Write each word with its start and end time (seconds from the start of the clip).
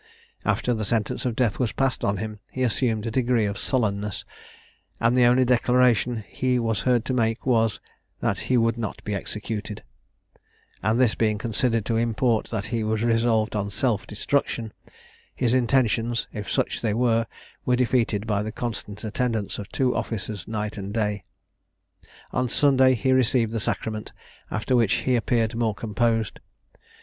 After 0.45 0.73
the 0.73 0.83
sentence 0.83 1.27
of 1.27 1.35
death 1.35 1.59
was 1.59 1.73
passed 1.73 2.03
on 2.03 2.17
him, 2.17 2.39
he 2.51 2.63
assumed 2.63 3.05
a 3.05 3.11
degree 3.11 3.45
of 3.45 3.59
sullenness; 3.59 4.25
and 4.99 5.15
the 5.15 5.25
only 5.25 5.45
declaration 5.45 6.23
he 6.27 6.57
was 6.57 6.79
heard 6.89 7.05
to 7.05 7.13
make 7.13 7.45
was, 7.45 7.79
"that 8.19 8.39
he 8.49 8.57
would 8.57 8.79
not 8.79 9.03
be 9.03 9.13
executed:" 9.13 9.83
and 10.81 10.99
this 10.99 11.13
being 11.13 11.37
considered 11.37 11.85
to 11.85 11.97
import 11.97 12.47
that 12.47 12.65
he 12.73 12.83
was 12.83 13.03
resolved 13.03 13.55
on 13.55 13.69
self 13.69 14.07
destruction, 14.07 14.73
his 15.35 15.53
intentions, 15.53 16.27
if 16.33 16.49
such 16.49 16.81
they 16.81 16.95
were, 16.95 17.27
were 17.63 17.75
defeated 17.75 18.25
by 18.25 18.41
the 18.41 18.51
constant 18.51 19.03
attendance 19.03 19.59
of 19.59 19.69
two 19.69 19.95
officers 19.95 20.47
night 20.47 20.79
and 20.79 20.95
day. 20.95 21.23
On 22.31 22.49
Sunday 22.49 22.95
he 22.95 23.11
received 23.11 23.51
the 23.51 23.59
sacrament, 23.59 24.13
after 24.49 24.75
which 24.75 24.93
he 25.05 25.15
appeared 25.15 25.53
more 25.53 25.75
composed. 25.75 26.39